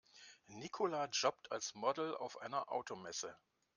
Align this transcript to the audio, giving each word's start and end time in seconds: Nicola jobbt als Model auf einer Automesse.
Nicola 0.47 1.09
jobbt 1.11 1.51
als 1.51 1.75
Model 1.75 2.15
auf 2.15 2.41
einer 2.41 2.71
Automesse. 2.71 3.37